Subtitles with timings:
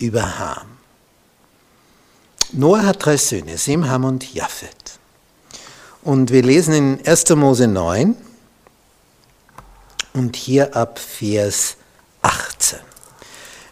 [0.00, 0.66] über Ham.
[2.52, 4.98] Noah hat drei Söhne, Sem, Ham und Japhet.
[6.02, 7.30] Und wir lesen in 1.
[7.36, 8.16] Mose 9
[10.14, 11.76] und hier ab Vers
[12.22, 12.78] 18.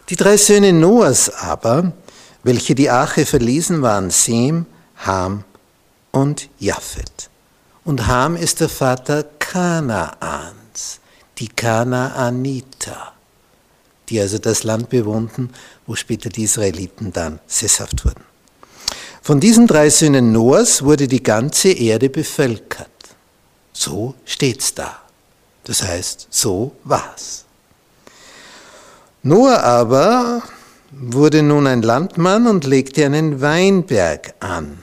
[0.09, 1.91] Die drei Söhne Noahs aber,
[2.43, 4.65] welche die Arche verließen, waren Sem,
[4.97, 5.43] Ham
[6.11, 7.29] und Japhet.
[7.83, 10.99] Und Ham ist der Vater Kanaans,
[11.39, 13.13] die Kanaaniter
[14.09, 15.49] die also das Land bewohnten,
[15.85, 18.23] wo später die Israeliten dann sesshaft wurden.
[19.21, 22.87] Von diesen drei Söhnen Noahs wurde die ganze Erde bevölkert.
[23.73, 24.99] So steht's da.
[25.63, 27.45] Das heißt, so war's.
[29.21, 30.41] Noah aber
[30.91, 34.79] wurde nun ein Landmann und legte einen Weinberg an.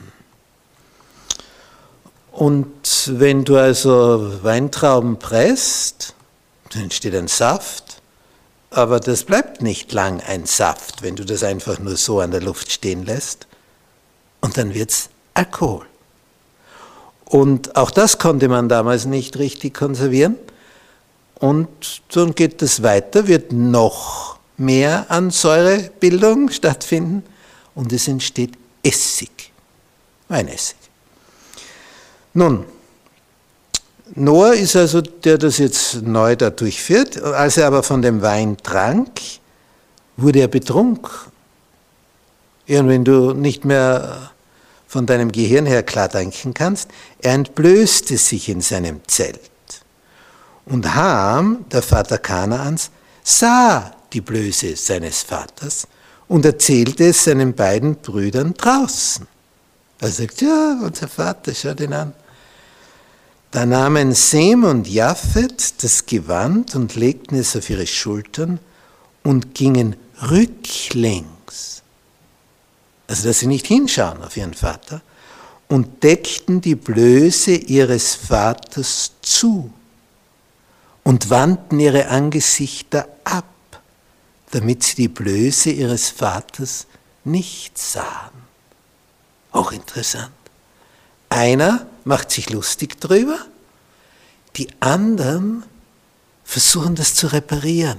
[2.30, 6.14] Und wenn du also Weintrauben presst,
[6.70, 7.85] dann entsteht ein Saft
[8.76, 12.42] aber das bleibt nicht lang ein Saft, wenn du das einfach nur so an der
[12.42, 13.46] Luft stehen lässt.
[14.42, 15.86] Und dann wird es Alkohol.
[17.24, 20.36] Und auch das konnte man damals nicht richtig konservieren.
[21.36, 27.24] Und dann geht es weiter, wird noch mehr an Säurebildung stattfinden
[27.74, 29.52] und es entsteht Essig,
[30.28, 30.76] Weinessig.
[32.34, 32.66] Nun,
[34.18, 37.22] Noah ist also, der das jetzt neu da durchführt.
[37.22, 39.20] Als er aber von dem Wein trank,
[40.16, 41.10] wurde er betrunken.
[42.66, 44.30] Und wenn du nicht mehr
[44.88, 46.88] von deinem Gehirn her klar denken kannst,
[47.20, 49.40] er entblößte sich in seinem Zelt.
[50.64, 52.90] Und Ham, der Vater Kanaans,
[53.22, 55.86] sah die Blöße seines Vaters
[56.26, 59.26] und erzählte es seinen beiden Brüdern draußen.
[60.00, 62.14] Er sagt, ja, unser Vater, schau den an.
[63.56, 68.58] Da nahmen Sem und Japhet das Gewand und legten es auf ihre Schultern
[69.22, 69.96] und gingen
[70.30, 71.82] rücklings,
[73.06, 75.00] also dass sie nicht hinschauen auf ihren Vater,
[75.68, 79.72] und deckten die Blöße ihres Vaters zu
[81.02, 83.46] und wandten ihre Angesichter ab,
[84.50, 86.86] damit sie die Blöße ihres Vaters
[87.24, 88.34] nicht sahen.
[89.50, 90.34] Auch interessant.
[91.30, 93.38] Einer macht sich lustig drüber,
[94.54, 95.64] die anderen
[96.44, 97.98] versuchen das zu reparieren,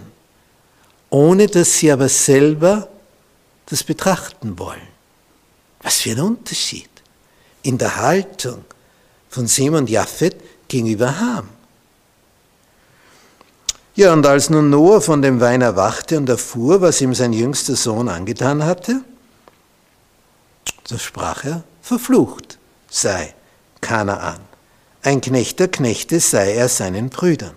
[1.09, 2.87] ohne dass sie aber selber
[3.65, 4.87] das betrachten wollen.
[5.81, 6.89] Was für ein Unterschied
[7.63, 8.63] in der Haltung
[9.29, 10.37] von Sem und Japhet
[10.69, 11.49] gegenüber Ham.
[13.95, 17.75] Ja, und als nun Noah von dem Wein erwachte und erfuhr, was ihm sein jüngster
[17.75, 19.01] Sohn angetan hatte,
[20.85, 22.57] so sprach er, verflucht
[22.89, 23.33] sei
[23.81, 24.39] Kanaan.
[25.01, 27.55] Ein Knecht der Knechte sei er seinen Brüdern.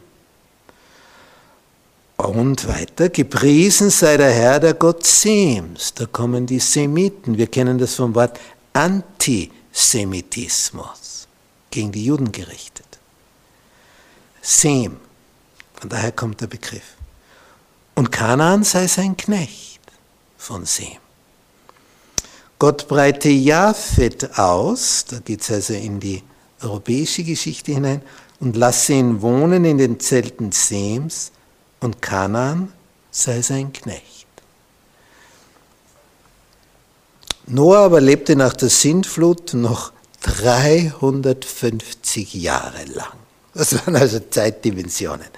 [2.16, 5.94] Und weiter, gepriesen sei der Herr, der Gott Sems.
[5.94, 7.38] Da kommen die Semiten.
[7.38, 8.38] Wir kennen das vom Wort
[8.74, 11.26] Antisemitismus,
[11.70, 12.98] gegen die Juden gerichtet.
[14.42, 14.98] Sem,
[15.74, 16.96] von daher kommt der Begriff.
[17.94, 19.80] Und Kanaan sei sein Knecht
[20.36, 20.98] von Sem.
[22.60, 26.22] Gott breite Japhet aus, da geht es also in die
[26.60, 28.02] europäische Geschichte hinein,
[28.38, 31.32] und lasse ihn wohnen in den Zelten Sems,
[31.80, 32.70] und Kanaan
[33.10, 34.26] sei sein Knecht.
[37.46, 43.16] Noah aber lebte nach der Sintflut noch 350 Jahre lang.
[43.54, 45.28] Das waren also Zeitdimensionen.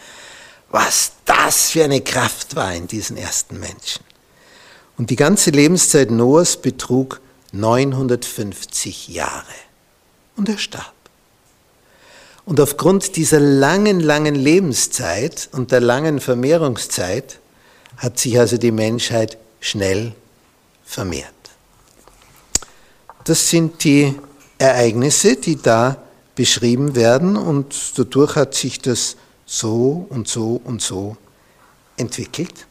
[0.71, 4.03] Was das für eine Kraft war in diesen ersten Menschen.
[5.03, 7.21] Und die ganze Lebenszeit Noahs betrug
[7.51, 9.43] 950 Jahre.
[10.37, 10.95] Und er starb.
[12.45, 17.41] Und aufgrund dieser langen, langen Lebenszeit und der langen Vermehrungszeit
[17.97, 20.13] hat sich also die Menschheit schnell
[20.85, 21.35] vermehrt.
[23.25, 24.15] Das sind die
[24.59, 26.01] Ereignisse, die da
[26.37, 29.17] beschrieben werden und dadurch hat sich das
[29.47, 31.17] so und so und so
[31.97, 32.69] entwickelt.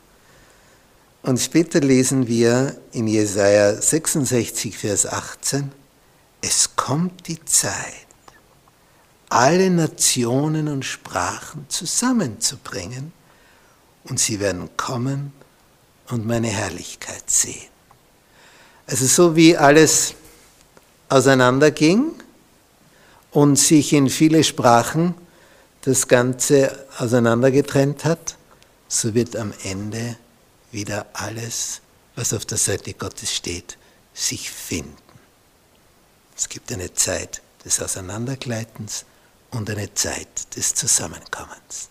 [1.24, 5.72] Und später lesen wir in Jesaja 66, Vers 18,
[6.42, 8.08] es kommt die Zeit,
[9.30, 13.14] alle Nationen und Sprachen zusammenzubringen
[14.06, 15.32] und sie werden kommen
[16.10, 17.70] und meine Herrlichkeit sehen.
[18.88, 20.16] Also so wie alles
[21.08, 22.14] auseinanderging
[23.30, 25.14] und sich in viele Sprachen
[25.82, 28.36] das Ganze auseinandergetrennt hat,
[28.88, 30.18] so wird am Ende
[30.72, 31.82] wieder alles,
[32.16, 33.78] was auf der Seite Gottes steht,
[34.14, 34.96] sich finden.
[36.36, 39.06] Es gibt eine Zeit des Auseinandergleitens
[39.52, 41.91] und eine Zeit des Zusammenkommens.